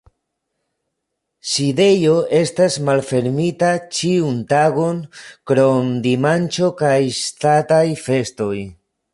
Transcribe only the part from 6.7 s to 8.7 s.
kaj ŝtataj festoj.